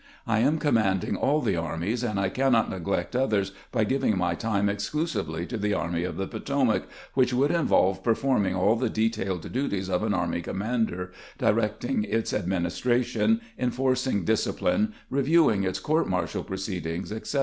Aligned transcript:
I 0.25 0.39
am 0.39 0.57
commanding 0.57 1.15
all 1.15 1.41
the 1.41 1.55
armies, 1.55 2.03
and 2.03 2.19
I 2.19 2.29
cannot 2.29 2.71
neglect 2.71 3.15
others 3.15 3.51
by 3.71 3.83
giving 3.83 4.17
my 4.17 4.33
time 4.33 4.67
exclusively 4.67 5.45
to 5.45 5.59
the 5.59 5.75
Army 5.75 6.05
of 6.05 6.17
the 6.17 6.25
Potomac, 6.25 6.85
which 7.13 7.35
would 7.35 7.51
involve 7.51 8.03
performing 8.03 8.55
all 8.55 8.75
the 8.75 8.89
detailed 8.89 9.51
duties 9.51 9.91
of 9.91 10.01
an 10.01 10.15
army 10.15 10.41
commander, 10.41 11.11
directing 11.37 12.03
its 12.03 12.33
administration, 12.33 13.41
enforcing 13.59 14.25
dis 14.25 14.47
cipline, 14.47 14.91
reviewing 15.11 15.63
its 15.65 15.79
court 15.79 16.07
martial 16.09 16.43
proceedings, 16.43 17.11
etc. 17.11 17.39